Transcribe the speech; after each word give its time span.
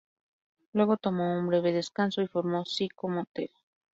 Luego 0.73 0.97
tomó 0.97 1.37
un 1.37 1.45
breve 1.47 1.71
descanso 1.73 2.23
y 2.23 2.27
formó 2.27 2.65
Psycho 2.65 3.07
Motel. 3.07 3.51